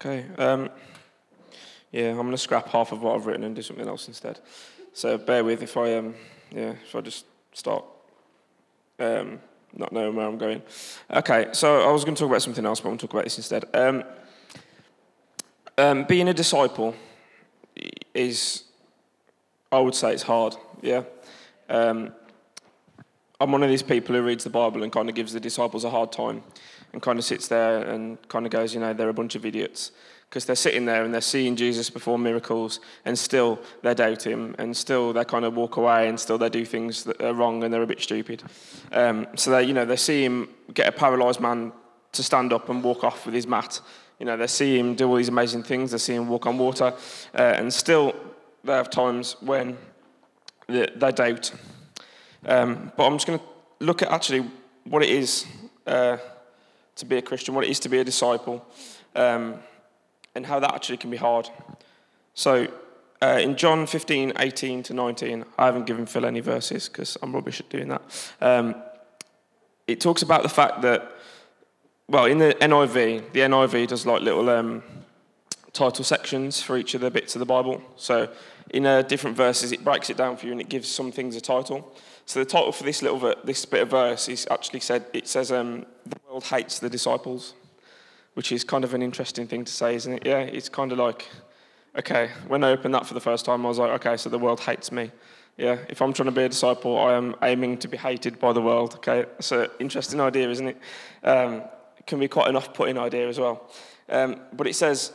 [0.00, 0.24] Okay.
[0.38, 0.70] Um,
[1.92, 4.38] yeah, I'm going to scrap half of what I've written and do something else instead.
[4.94, 6.14] So bear with if I um,
[6.50, 7.84] yeah, if I just start
[8.98, 9.40] um,
[9.76, 10.62] not knowing where I'm going.
[11.10, 13.12] Okay, so I was going to talk about something else, but I'm going to talk
[13.12, 13.64] about this instead.
[13.74, 14.04] Um,
[15.76, 16.94] um, being a disciple
[18.14, 18.64] is,
[19.70, 20.56] I would say, it's hard.
[20.80, 21.02] Yeah.
[21.68, 22.14] Um,
[23.38, 25.84] I'm one of these people who reads the Bible and kind of gives the disciples
[25.84, 26.42] a hard time
[26.92, 29.46] and kind of sits there and kind of goes, you know, they're a bunch of
[29.46, 29.92] idiots
[30.30, 34.54] because they're sitting there and they're seeing Jesus perform miracles and still they doubt him
[34.58, 37.64] and still they kind of walk away and still they do things that are wrong
[37.64, 38.44] and they're a bit stupid.
[38.92, 41.72] Um, so they, you know, they see him get a paralyzed man
[42.12, 43.80] to stand up and walk off with his mat.
[44.20, 45.90] You know, they see him do all these amazing things.
[45.90, 46.94] They see him walk on water
[47.34, 48.14] uh, and still
[48.62, 49.78] they have times when
[50.68, 51.52] they, they doubt.
[52.46, 53.44] Um, but I'm just going to
[53.80, 54.48] look at actually
[54.84, 55.44] what it is
[55.86, 56.18] uh,
[57.00, 58.64] to be a Christian, what it is to be a disciple,
[59.14, 59.56] um,
[60.34, 61.48] and how that actually can be hard.
[62.34, 62.68] So,
[63.22, 67.34] uh, in John 15, 18 to 19, I haven't given Phil any verses because I'm
[67.34, 68.32] rubbish at doing that.
[68.40, 68.74] Um,
[69.86, 71.12] it talks about the fact that,
[72.08, 74.82] well, in the NIV, the NIV does like little um,
[75.72, 77.82] title sections for each of the bits of the Bible.
[77.96, 78.28] So,
[78.70, 81.36] in uh, different verses, it breaks it down for you and it gives some things
[81.36, 81.92] a title.
[82.26, 85.50] So the title for this little this bit of verse is actually said it says
[85.50, 87.54] um, the world hates the disciples,
[88.34, 90.26] which is kind of an interesting thing to say, isn't it?
[90.26, 91.28] Yeah, it's kind of like
[91.98, 92.30] okay.
[92.46, 94.60] When I opened that for the first time, I was like, okay, so the world
[94.60, 95.10] hates me.
[95.56, 98.52] Yeah, if I'm trying to be a disciple, I am aiming to be hated by
[98.52, 98.94] the world.
[98.96, 100.78] Okay, it's an interesting idea, isn't it?
[101.22, 101.62] Um,
[101.98, 103.70] it can be quite an off-putting idea as well.
[104.08, 105.12] Um, but it says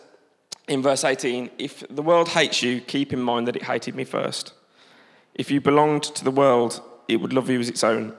[0.68, 4.04] in verse 18, if the world hates you, keep in mind that it hated me
[4.04, 4.54] first.
[5.34, 8.14] If you belonged to the world, it would love you as its own.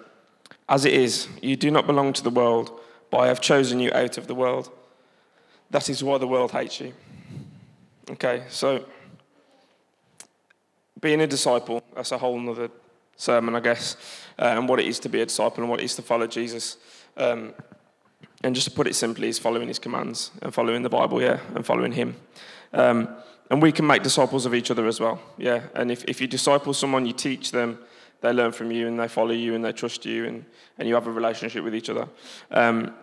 [0.69, 3.93] As it is, you do not belong to the world, but I have chosen you
[3.93, 4.71] out of the world.
[5.71, 6.93] That is why the world hates you.
[8.11, 8.85] Okay, so
[11.01, 12.71] being a disciple, that's a whole other
[13.17, 13.97] sermon, I guess,
[14.39, 16.27] uh, and what it is to be a disciple and what it is to follow
[16.27, 16.77] Jesus.
[17.17, 17.55] Um,
[18.43, 21.41] and just to put it simply, is following his commands and following the Bible, yeah,
[21.55, 22.17] and following him.
[22.73, 23.09] Um,
[23.51, 25.63] and we can make disciples of each other as well, yeah.
[25.75, 27.79] And if, if you disciple someone, you teach them
[28.21, 30.45] they learn from you and they follow you and they trust you and,
[30.79, 32.09] and you have a relationship with each other.
[32.51, 32.95] Um,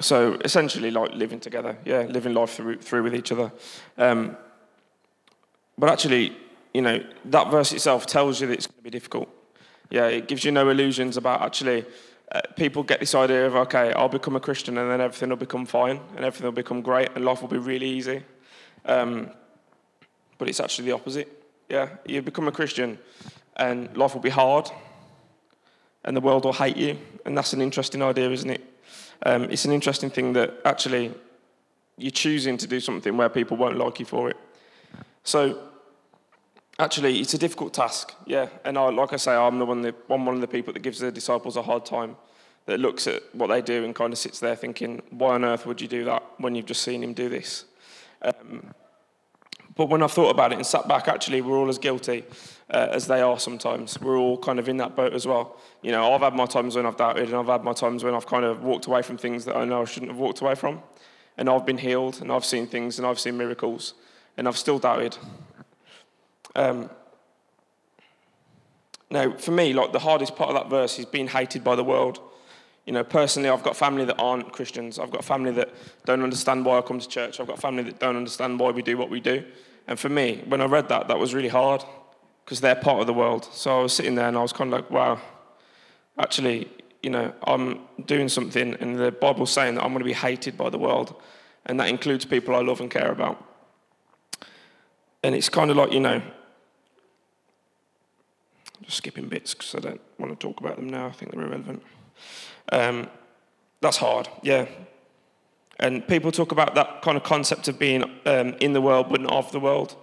[0.00, 3.52] so essentially, like living together, yeah, living life through, through with each other.
[3.96, 4.36] Um,
[5.78, 6.36] but actually,
[6.72, 9.28] you know, that verse itself tells you that it's going to be difficult.
[9.90, 11.84] Yeah, it gives you no illusions about actually.
[12.32, 15.36] Uh, people get this idea of okay, I'll become a Christian and then everything will
[15.36, 18.24] become fine and everything will become great and life will be really easy.
[18.86, 19.30] Um,
[20.38, 21.28] but it's actually the opposite.
[21.68, 22.98] Yeah, you become a Christian
[23.56, 24.70] and life will be hard,
[26.04, 26.98] and the world will hate you.
[27.24, 28.62] And that's an interesting idea, isn't it?
[29.24, 31.12] Um, it's an interesting thing that actually
[31.96, 34.36] you're choosing to do something where people won't like you for it.
[35.22, 35.58] So,
[36.78, 38.48] actually, it's a difficult task, yeah.
[38.64, 40.82] And I, like I say, I'm the one, the, I'm one of the people that
[40.82, 42.16] gives the disciples a hard time,
[42.66, 45.66] that looks at what they do and kind of sits there thinking, why on earth
[45.66, 47.64] would you do that when you've just seen him do this?
[48.22, 48.74] Um,
[49.76, 52.24] but when I've thought about it and sat back, actually, we're all as guilty
[52.70, 54.00] uh, as they are sometimes.
[54.00, 55.56] We're all kind of in that boat as well.
[55.82, 58.14] You know, I've had my times when I've doubted, and I've had my times when
[58.14, 60.54] I've kind of walked away from things that I know I shouldn't have walked away
[60.54, 60.82] from.
[61.36, 63.94] And I've been healed, and I've seen things, and I've seen miracles,
[64.36, 65.16] and I've still doubted.
[66.54, 66.88] Um,
[69.10, 71.84] now, for me, like the hardest part of that verse is being hated by the
[71.84, 72.20] world.
[72.86, 74.98] You know, personally, I've got family that aren't Christians.
[74.98, 75.70] I've got family that
[76.04, 77.40] don't understand why I come to church.
[77.40, 79.42] I've got family that don't understand why we do what we do.
[79.86, 81.82] And for me, when I read that, that was really hard
[82.44, 83.48] because they're part of the world.
[83.52, 85.18] So I was sitting there and I was kind of like, wow,
[86.18, 86.68] actually,
[87.02, 90.56] you know, I'm doing something, and the Bible's saying that I'm going to be hated
[90.56, 91.14] by the world,
[91.66, 93.44] and that includes people I love and care about.
[95.22, 96.22] And it's kind of like, you know,
[98.82, 101.06] just skipping bits because I don't want to talk about them now.
[101.06, 101.82] I think they're irrelevant.
[102.72, 103.08] Um,
[103.80, 104.66] that's hard, yeah.
[105.78, 109.20] And people talk about that kind of concept of being um, in the world but
[109.20, 109.96] not of the world.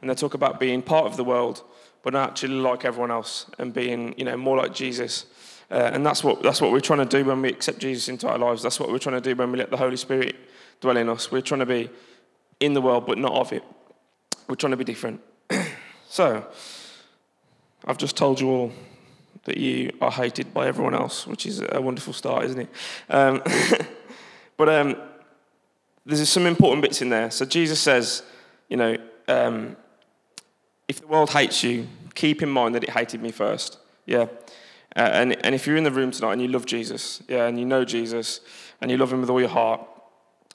[0.00, 1.62] And they talk about being part of the world
[2.02, 5.26] but not actually like everyone else and being, you know, more like Jesus.
[5.70, 8.28] Uh, and that's what, that's what we're trying to do when we accept Jesus into
[8.28, 8.62] our lives.
[8.62, 10.36] That's what we're trying to do when we let the Holy Spirit
[10.80, 11.30] dwell in us.
[11.30, 11.88] We're trying to be
[12.58, 13.62] in the world but not of it.
[14.48, 15.20] We're trying to be different.
[16.08, 16.44] so,
[17.84, 18.72] I've just told you all
[19.44, 22.68] that you are hated by everyone else, which is a wonderful start, isn't it?
[23.10, 23.42] Um,
[24.56, 24.96] but um,
[26.06, 27.30] there's some important bits in there.
[27.30, 28.22] So Jesus says,
[28.68, 28.96] you know,
[29.28, 29.76] um,
[30.88, 33.78] if the world hates you, keep in mind that it hated me first.
[34.06, 34.26] Yeah.
[34.94, 37.58] Uh, and, and if you're in the room tonight and you love Jesus, yeah, and
[37.58, 38.40] you know Jesus,
[38.80, 39.80] and you love him with all your heart,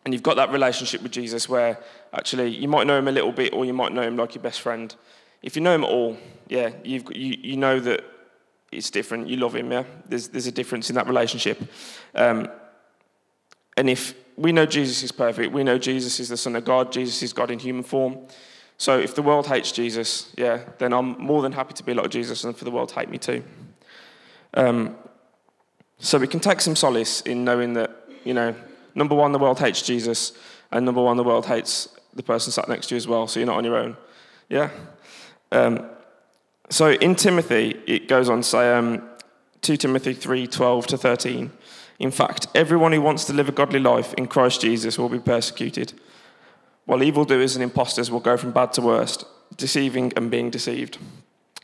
[0.05, 1.79] And you've got that relationship with Jesus where
[2.13, 4.43] actually you might know him a little bit or you might know him like your
[4.43, 4.95] best friend.
[5.41, 6.17] If you know him at all,
[6.47, 8.03] yeah, you've, you, you know that
[8.71, 9.27] it's different.
[9.27, 9.83] You love him, yeah?
[10.07, 11.61] There's, there's a difference in that relationship.
[12.13, 12.49] Um,
[13.75, 16.91] and if we know Jesus is perfect, we know Jesus is the Son of God,
[16.91, 18.17] Jesus is God in human form.
[18.77, 22.09] So if the world hates Jesus, yeah, then I'm more than happy to be like
[22.09, 23.43] Jesus and for the world to hate me too.
[24.53, 24.95] Um,
[25.99, 27.91] so we can take some solace in knowing that,
[28.23, 28.53] you know,
[28.93, 30.33] number one, the world hates Jesus,
[30.71, 33.39] and number one, the world hates the person sat next to you as well, so
[33.39, 33.97] you're not on your own.
[34.49, 34.69] Yeah?
[35.51, 35.87] Um,
[36.69, 39.01] so in Timothy, it goes on to say, um,
[39.61, 41.51] 2 Timothy 3 12 to 13.
[41.99, 45.19] In fact, everyone who wants to live a godly life in Christ Jesus will be
[45.19, 45.93] persecuted,
[46.85, 49.25] while evildoers and impostors will go from bad to worst,
[49.55, 50.99] deceiving and being deceived.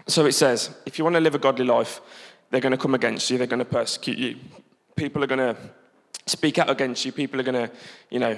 [0.07, 2.01] So it says, if you want to live a godly life,
[2.49, 4.37] they're going to come against you, they're going to persecute you.
[4.95, 5.55] People are going to
[6.25, 7.71] speak out against you, people are going to,
[8.09, 8.37] you know,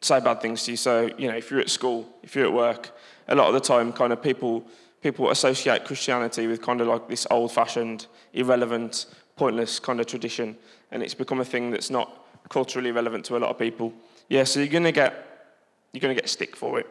[0.00, 0.76] say bad things to you.
[0.76, 2.96] So, you know, if you're at school, if you're at work,
[3.26, 4.64] a lot of the time, kind of people
[5.02, 9.06] people associate Christianity with kind of like this old-fashioned, irrelevant,
[9.36, 10.56] pointless kind of tradition,
[10.90, 13.92] and it's become a thing that's not culturally relevant to a lot of people.
[14.28, 15.50] Yeah, so you're gonna get
[15.92, 16.86] you're gonna get stick for it.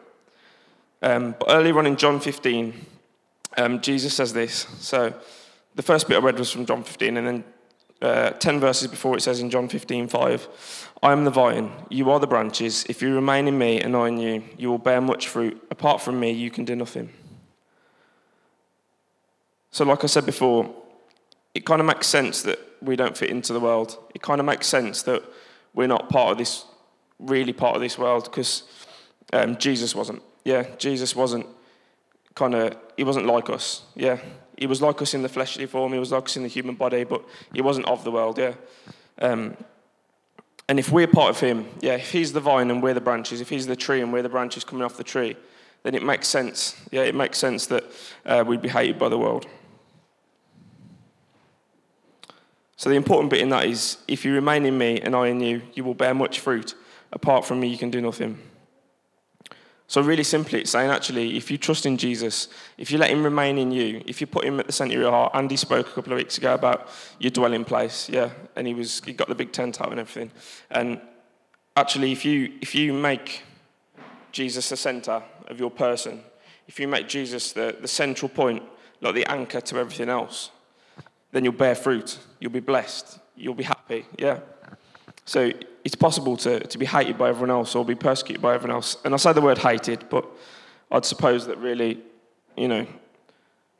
[1.02, 2.74] Um, but earlier on in John 15,
[3.56, 4.66] um, Jesus says this.
[4.80, 5.14] So
[5.74, 7.44] the first bit I read was from John 15, and then
[8.00, 12.10] uh, 10 verses before it says in John 15, 5, I am the vine, you
[12.10, 12.84] are the branches.
[12.88, 15.60] If you remain in me and I in you, you will bear much fruit.
[15.70, 17.10] Apart from me, you can do nothing.
[19.78, 20.74] So, like I said before,
[21.54, 23.96] it kind of makes sense that we don't fit into the world.
[24.12, 25.22] It kind of makes sense that
[25.72, 26.64] we're not part of this,
[27.20, 28.64] really part of this world, because
[29.32, 30.20] um, Jesus wasn't.
[30.44, 31.46] Yeah, Jesus wasn't
[32.34, 33.82] kind of, he wasn't like us.
[33.94, 34.18] Yeah,
[34.56, 36.74] he was like us in the fleshly form, he was like us in the human
[36.74, 37.24] body, but
[37.54, 38.36] he wasn't of the world.
[38.36, 38.54] Yeah.
[39.22, 39.56] Um,
[40.68, 43.40] and if we're part of him, yeah, if he's the vine and we're the branches,
[43.40, 45.36] if he's the tree and we're the branches coming off the tree,
[45.84, 46.74] then it makes sense.
[46.90, 47.84] Yeah, it makes sense that
[48.26, 49.46] uh, we'd be hated by the world.
[52.78, 55.40] So the important bit in that is if you remain in me and I in
[55.40, 56.76] you, you will bear much fruit.
[57.12, 58.38] Apart from me, you can do nothing.
[59.88, 63.24] So, really simply, it's saying actually, if you trust in Jesus, if you let him
[63.24, 65.88] remain in you, if you put him at the centre of your heart, Andy spoke
[65.88, 66.88] a couple of weeks ago about
[67.18, 70.30] your dwelling place, yeah, and he was he got the big tent out and everything.
[70.70, 71.00] And
[71.74, 73.42] actually, if you if you make
[74.30, 76.20] Jesus the centre of your person,
[76.68, 78.62] if you make Jesus the, the central point,
[79.00, 80.50] like the anchor to everything else,
[81.32, 82.18] then you'll bear fruit.
[82.40, 83.18] You'll be blessed.
[83.36, 84.06] You'll be happy.
[84.18, 84.40] Yeah.
[85.24, 85.52] So
[85.84, 88.96] it's possible to, to be hated by everyone else or be persecuted by everyone else.
[89.04, 90.26] And I say the word hated, but
[90.90, 92.00] I'd suppose that really,
[92.56, 92.86] you know,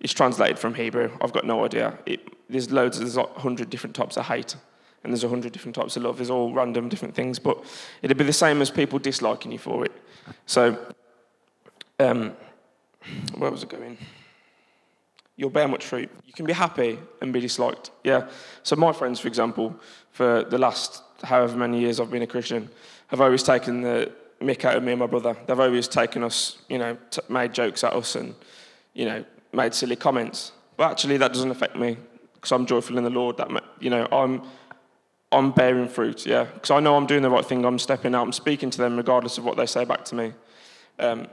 [0.00, 1.10] it's translated from Hebrew.
[1.20, 1.98] I've got no idea.
[2.06, 4.56] It, there's loads, there's like 100 different types of hate,
[5.02, 6.18] and there's 100 different types of love.
[6.18, 7.64] There's all random different things, but
[8.02, 9.92] it'd be the same as people disliking you for it.
[10.46, 10.78] So,
[11.98, 12.36] um,
[13.36, 13.98] where was it going?
[15.38, 16.10] You'll bear much fruit.
[16.26, 17.90] You can be happy and be disliked.
[18.04, 18.28] Yeah.
[18.64, 19.74] So my friends, for example,
[20.10, 22.68] for the last however many years I've been a Christian,
[23.06, 24.12] have always taken the
[24.42, 25.36] mick out of me and my brother.
[25.46, 28.34] They've always taken us, you know, t- made jokes at us and,
[28.92, 30.52] you know, made silly comments.
[30.76, 31.96] But actually, that doesn't affect me
[32.34, 33.36] because I'm joyful in the Lord.
[33.38, 33.48] That
[33.80, 34.42] you know, I'm
[35.30, 36.26] I'm bearing fruit.
[36.26, 37.64] Yeah, because I know I'm doing the right thing.
[37.64, 38.22] I'm stepping out.
[38.22, 40.32] I'm speaking to them regardless of what they say back to me.
[40.98, 41.28] Um,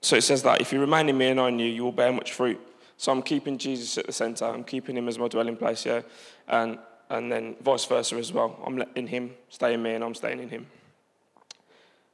[0.00, 1.92] so it says that if you remain in me and I in you, you will
[1.92, 2.60] bear much fruit.
[2.96, 4.44] So I'm keeping Jesus at the center.
[4.44, 6.02] I'm keeping him as my dwelling place, yeah.
[6.48, 6.78] And,
[7.10, 8.58] and then vice versa as well.
[8.64, 10.66] I'm letting him stay in me and I'm staying in him.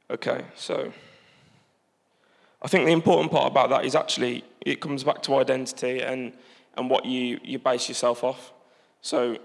[0.09, 0.91] Okay, so
[2.61, 6.33] I think the important part about that is actually it comes back to identity and,
[6.77, 8.51] and what you, you base yourself off.
[9.01, 9.37] So,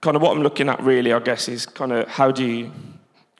[0.00, 2.72] kind of what I'm looking at really, I guess, is kind of how do you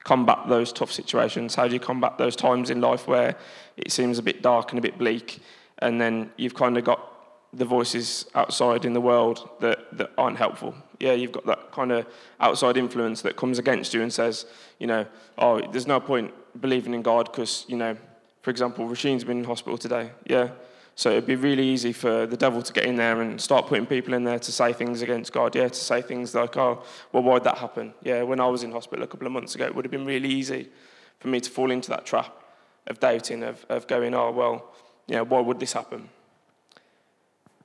[0.04, 1.54] combat those tough situations?
[1.54, 3.36] How do you combat those times in life where
[3.76, 5.40] it seems a bit dark and a bit bleak?
[5.82, 7.08] And then you've kind of got
[7.52, 10.74] the voices outside in the world that, that aren't helpful.
[10.98, 12.06] Yeah, you've got that kind of
[12.40, 14.46] outside influence that comes against you and says,
[14.78, 17.96] you know, oh, there's no point believing in God because, you know,
[18.40, 20.12] for example, Rasheen's been in hospital today.
[20.26, 20.50] Yeah.
[20.94, 23.86] So it'd be really easy for the devil to get in there and start putting
[23.86, 25.54] people in there to say things against God.
[25.54, 27.92] Yeah, to say things like, oh, well, why'd that happen?
[28.02, 30.06] Yeah, when I was in hospital a couple of months ago, it would have been
[30.06, 30.68] really easy
[31.18, 32.34] for me to fall into that trap
[32.86, 34.72] of doubting, of, of going, oh, well,
[35.06, 36.08] yeah, why would this happen?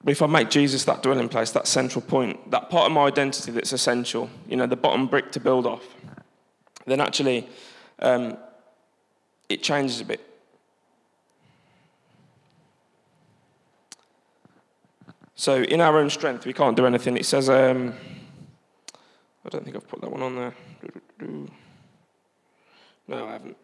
[0.04, 3.06] But if I make Jesus that dwelling place, that central point, that part of my
[3.08, 5.84] identity that's essential, you know, the bottom brick to build off,
[6.86, 7.48] then actually
[8.00, 8.38] um,
[9.50, 10.22] it changes a bit.
[15.36, 17.16] So, in our own strength, we can't do anything.
[17.16, 17.94] It says, um,
[19.46, 20.56] I don't think I've put that one on there.
[23.08, 23.58] No, I haven't.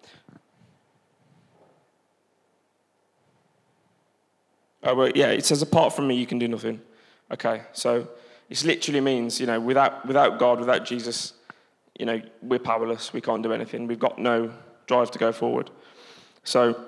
[4.84, 6.82] Oh, well, yeah, it says, apart from me, you can do nothing.
[7.32, 8.08] Okay, so
[8.50, 11.34] it literally means, you know, without, without God, without Jesus,
[11.98, 13.14] you know, we're powerless.
[13.14, 13.88] We can't do anything.
[13.88, 14.52] We've got no
[14.88, 15.70] drive to go forward.
[16.44, 16.84] So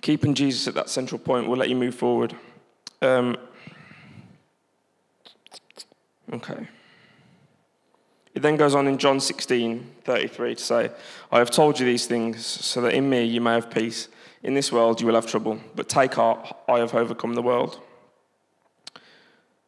[0.00, 2.34] keeping Jesus at that central point will let you move forward.
[3.02, 3.36] Um,
[6.32, 6.68] okay.
[8.34, 10.90] It then goes on in John 16, 33 to say,
[11.30, 14.08] I have told you these things so that in me you may have peace.
[14.42, 17.80] In this world you will have trouble, but take heart, I have overcome the world.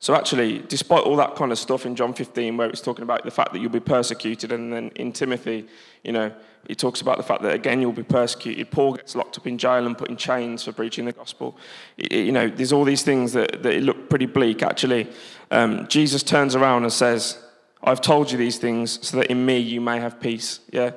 [0.01, 3.25] So, actually, despite all that kind of stuff in John 15, where it's talking about
[3.25, 5.67] the fact that you'll be persecuted, and then in Timothy,
[6.03, 6.31] you know,
[6.69, 8.71] he talks about the fact that again you'll be persecuted.
[8.71, 11.57] Paul gets locked up in jail and put in chains for preaching the gospel.
[11.97, 14.63] You know, there's all these things that, that look pretty bleak.
[14.63, 15.09] Actually,
[15.51, 17.39] um, Jesus turns around and says,
[17.83, 20.61] I've told you these things so that in me you may have peace.
[20.71, 20.93] Yeah?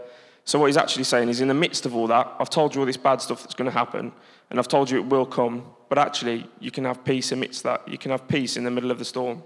[0.48, 2.80] So, what he's actually saying is, in the midst of all that, I've told you
[2.80, 4.14] all this bad stuff that's going to happen,
[4.50, 7.86] and I've told you it will come, but actually, you can have peace amidst that.
[7.86, 9.44] You can have peace in the middle of the storm.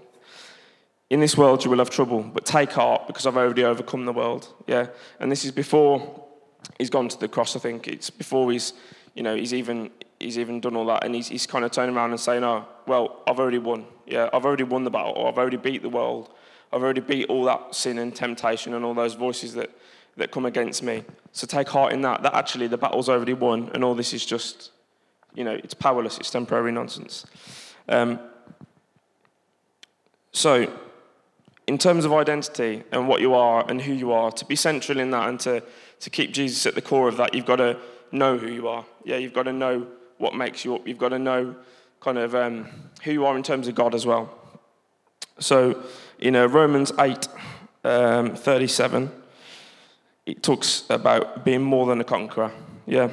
[1.10, 4.12] In this world, you will have trouble, but take heart because I've already overcome the
[4.12, 4.54] world.
[4.68, 4.86] Yeah?
[5.18, 6.24] And this is before
[6.78, 7.88] he's gone to the cross, I think.
[7.88, 8.72] It's before he's,
[9.16, 9.90] you know, he's even,
[10.20, 12.64] he's even done all that, and he's, he's kind of turning around and saying, oh,
[12.86, 13.86] well, I've already won.
[14.06, 16.30] Yeah, I've already won the battle, or I've already beat the world.
[16.72, 19.70] I've already beat all that sin and temptation and all those voices that
[20.16, 21.04] that come against me.
[21.32, 24.24] So take heart in that, that actually the battle's already won and all this is
[24.24, 24.70] just,
[25.34, 27.24] you know, it's powerless, it's temporary nonsense.
[27.88, 28.20] Um,
[30.32, 30.72] so,
[31.66, 34.98] in terms of identity and what you are and who you are, to be central
[34.98, 35.62] in that and to,
[36.00, 37.78] to keep Jesus at the core of that, you've got to
[38.10, 38.84] know who you are.
[39.04, 39.86] Yeah, you've got to know
[40.18, 40.86] what makes you up.
[40.86, 41.54] You've got to know
[42.00, 42.68] kind of um,
[43.04, 44.36] who you are in terms of God as well.
[45.38, 45.82] So,
[46.18, 47.28] you know, Romans 8
[47.84, 49.10] um, 37,
[50.26, 52.52] it talks about being more than a conqueror.
[52.86, 53.10] Yeah.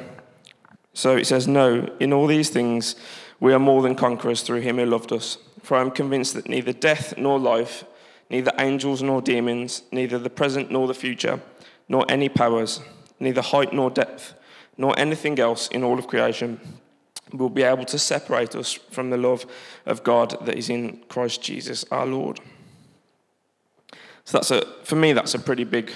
[0.93, 2.95] So it says, No, in all these things
[3.39, 5.37] we are more than conquerors through him who loved us.
[5.63, 7.83] For I am convinced that neither death nor life,
[8.29, 11.41] neither angels nor demons, neither the present nor the future,
[11.87, 12.81] nor any powers,
[13.19, 14.33] neither height nor depth,
[14.77, 16.59] nor anything else in all of creation
[17.31, 19.45] will be able to separate us from the love
[19.85, 22.39] of God that is in Christ Jesus our Lord.
[24.25, 25.91] So that's a, for me, that's a pretty big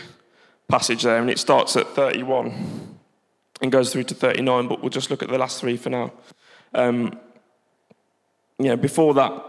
[0.68, 2.98] passage there, and it starts at 31
[3.62, 6.12] and goes through to 39, but we'll just look at the last three for now.
[6.74, 7.18] Um,
[8.60, 9.46] you know, before that,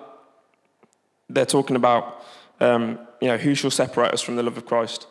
[1.29, 2.25] they're talking about,
[2.61, 5.07] um, you know, who shall separate us from the love of Christ?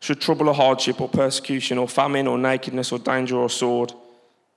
[0.00, 3.92] Should trouble or hardship or persecution or famine or nakedness or danger or sword?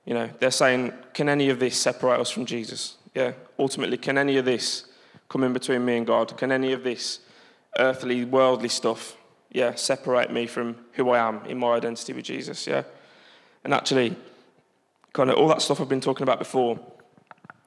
[0.05, 2.97] You know, they're saying, can any of this separate us from Jesus?
[3.15, 4.85] Yeah, ultimately, can any of this
[5.29, 6.37] come in between me and God?
[6.37, 7.19] Can any of this
[7.77, 9.15] earthly, worldly stuff
[9.51, 12.83] yeah, separate me from who I am in my identity with Jesus, yeah.
[13.63, 14.15] And actually,
[15.13, 16.79] kind of all that stuff I've been talking about before,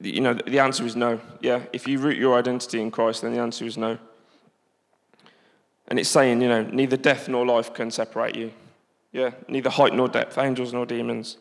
[0.01, 1.63] you know, the answer is no, yeah.
[1.73, 3.99] If you root your identity in Christ, then the answer is no.
[5.89, 8.53] And it's saying, you know, neither death nor life can separate you,
[9.13, 9.33] yeah.
[9.49, 11.37] Neither height nor depth, angels nor demons.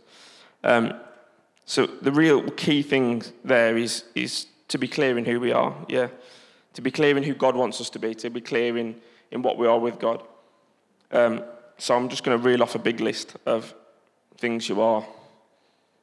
[0.63, 0.93] Um,
[1.65, 5.75] so the real key thing there is is to be clear in who we are,
[5.87, 6.07] yeah.
[6.73, 8.95] To be clear in who God wants us to be, to be clear in,
[9.29, 10.23] in what we are with God.
[11.11, 11.43] Um,
[11.77, 13.73] so I'm just going to reel off a big list of
[14.37, 15.05] things you are,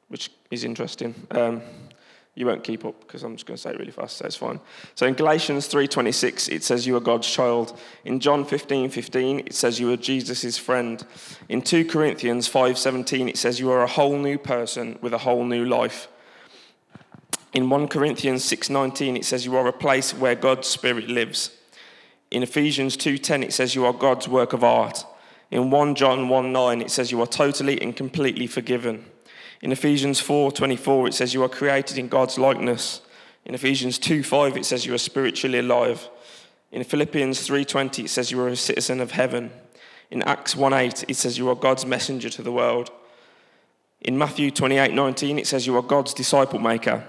[0.09, 1.15] which is interesting.
[1.31, 1.61] Um,
[2.35, 4.37] you won't keep up because I'm just going to say it really fast, so it's
[4.37, 4.61] fine.
[4.95, 7.77] So in Galatians 3:26, it says you are God's child.
[8.05, 11.03] In John 15:15, 15, it says you are Jesus' friend.
[11.49, 15.43] In 2 Corinthians 5:17, it says you are a whole new person with a whole
[15.43, 16.07] new life.
[17.51, 21.51] In 1 Corinthians 6:19, it says you are a place where God's Spirit lives.
[22.31, 25.05] In Ephesians 2:10 it says you are God's work of art.
[25.49, 29.05] In 1 John 1:9 it says you are totally and completely forgiven.
[29.61, 33.01] In Ephesians 4:24 it says you are created in God's likeness.
[33.45, 36.07] In Ephesians 2:5 it says you are spiritually alive.
[36.71, 39.51] In Philippians 3:20 it says you are a citizen of heaven.
[40.11, 42.91] In Acts 1:8 it says you are God's messenger to the world.
[44.01, 47.03] In Matthew 28:19 it says you are God's disciple maker.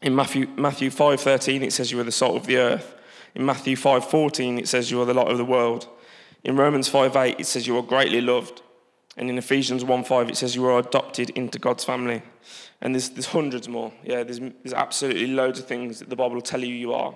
[0.00, 2.94] In Matthew Matthew 5:13 it says you are the salt of the earth.
[3.34, 5.88] In Matthew 5:14 it says you are the light of the world.
[6.44, 8.62] In Romans 5:8 it says you are greatly loved.
[9.16, 12.22] And in Ephesians 1:5 it says you are adopted into God's family.
[12.80, 13.92] And there's, there's hundreds more.
[14.04, 17.14] Yeah, there's, there's absolutely loads of things that the Bible will tell you you are.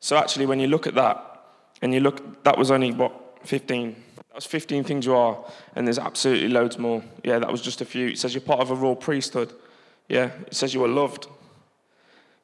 [0.00, 1.42] So actually when you look at that
[1.80, 5.38] and you look that was only what 15 that was 15 things you are
[5.74, 7.02] and there's absolutely loads more.
[7.24, 8.08] Yeah, that was just a few.
[8.08, 9.54] It says you're part of a royal priesthood.
[10.08, 11.28] Yeah, it says you are loved.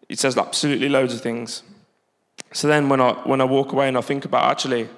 [0.08, 1.62] It says absolutely loads of things.
[2.54, 4.88] So then when I, when I walk away and I think about actually,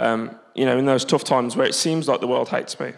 [0.00, 2.92] um, you know, in those tough times where it seems like the world hates me,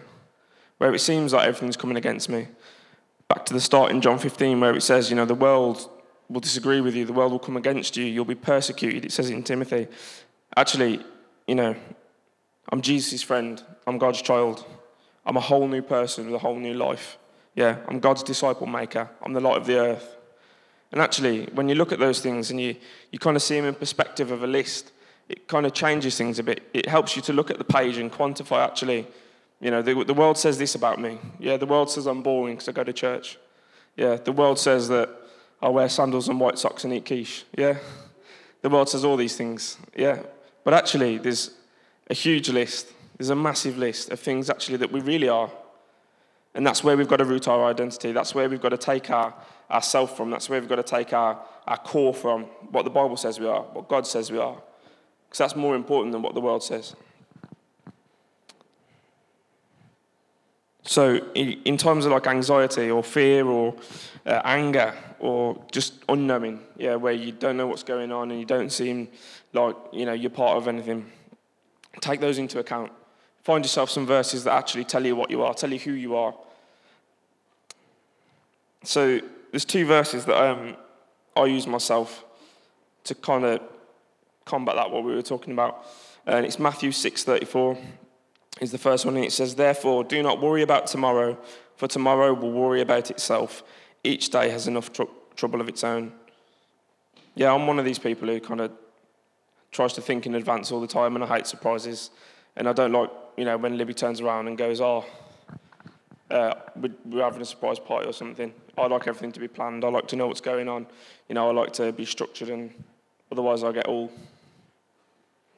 [0.79, 2.47] where it seems like everything's coming against me.
[3.27, 5.87] Back to the start in John 15, where it says, you know, the world
[6.27, 9.05] will disagree with you, the world will come against you, you'll be persecuted.
[9.05, 9.87] It says it in Timothy.
[10.57, 11.05] Actually,
[11.47, 11.75] you know,
[12.69, 14.65] I'm Jesus' friend, I'm God's child,
[15.23, 17.19] I'm a whole new person with a whole new life.
[17.53, 20.15] Yeah, I'm God's disciple maker, I'm the light of the earth.
[20.91, 22.75] And actually, when you look at those things and you,
[23.11, 24.91] you kind of see them in perspective of a list,
[25.27, 26.67] it kind of changes things a bit.
[26.73, 29.07] It helps you to look at the page and quantify actually,
[29.61, 31.19] you know, the, the world says this about me.
[31.37, 33.37] Yeah, the world says I'm boring because I go to church.
[33.95, 35.09] Yeah, the world says that
[35.61, 37.43] I wear sandals and white socks and eat quiche.
[37.55, 37.77] Yeah,
[38.61, 39.77] the world says all these things.
[39.95, 40.19] Yeah,
[40.63, 41.51] but actually, there's
[42.09, 42.87] a huge list.
[43.17, 45.51] There's a massive list of things actually that we really are.
[46.55, 48.11] And that's where we've got to root our identity.
[48.11, 49.33] That's where we've got to take our,
[49.69, 50.29] our self from.
[50.29, 52.43] That's where we've got to take our, our core from.
[52.71, 54.57] What the Bible says we are, what God says we are.
[55.25, 56.95] Because that's more important than what the world says.
[60.83, 63.75] So, in terms of like anxiety or fear or
[64.25, 68.45] uh, anger or just unknowing, yeah, where you don't know what's going on and you
[68.45, 69.07] don't seem
[69.53, 71.05] like you know you're part of anything,
[72.01, 72.91] take those into account.
[73.43, 76.15] Find yourself some verses that actually tell you what you are, tell you who you
[76.15, 76.33] are.
[78.83, 79.21] So,
[79.51, 80.75] there's two verses that um,
[81.35, 82.25] I use myself
[83.05, 83.61] to kind of
[84.45, 85.85] combat that what we were talking about.
[86.25, 87.77] And it's Matthew 6:34
[88.61, 91.37] is the first one, and it says, Therefore, do not worry about tomorrow,
[91.75, 93.63] for tomorrow will worry about itself.
[94.03, 95.03] Each day has enough tr-
[95.35, 96.11] trouble of its own.
[97.35, 98.71] Yeah, I'm one of these people who kind of
[99.71, 102.09] tries to think in advance all the time, and I hate surprises.
[102.55, 105.05] And I don't like, you know, when Libby turns around and goes, Oh,
[106.31, 106.53] uh,
[107.05, 108.53] we're having a surprise party or something.
[108.77, 109.83] I like everything to be planned.
[109.83, 110.87] I like to know what's going on.
[111.27, 112.71] You know, I like to be structured, and
[113.31, 114.11] otherwise I get all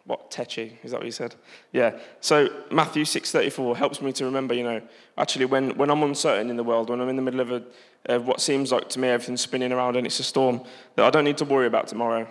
[0.06, 0.80] what tetchy?
[0.84, 1.36] Is that what you said?
[1.72, 1.98] Yeah.
[2.22, 4.82] So matthew 6.34 helps me to remember you know
[5.16, 7.64] actually when, when i'm uncertain in the world when i'm in the middle of
[8.10, 10.60] a, what seems like to me everything's spinning around and it's a storm
[10.96, 12.28] that i don't need to worry about tomorrow.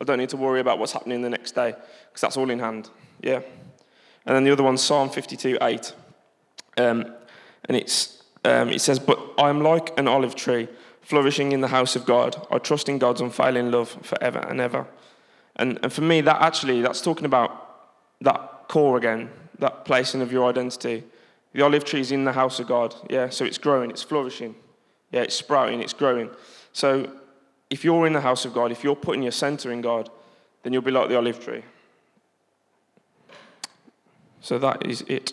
[0.00, 2.58] I don't need to worry about what's happening the next day because that's all in
[2.58, 2.90] hand.
[3.22, 3.40] Yeah.
[4.26, 5.94] And then the other one psalm 52 8
[6.78, 7.14] um,
[7.64, 10.68] and it's um, it says but i'm like an olive tree
[11.00, 14.86] flourishing in the house of god i trust in god's unfailing love forever and ever
[15.56, 20.30] and, and for me, that actually, that's talking about that core again, that placing of
[20.30, 21.02] your identity.
[21.54, 24.54] The olive tree is in the house of God, yeah, so it's growing, it's flourishing.
[25.10, 26.30] Yeah, it's sprouting, it's growing.
[26.72, 27.10] So
[27.70, 30.10] if you're in the house of God, if you're putting your center in God,
[30.62, 31.62] then you'll be like the olive tree.
[34.42, 35.32] So that is it.